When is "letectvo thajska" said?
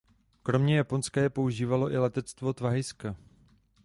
1.97-3.15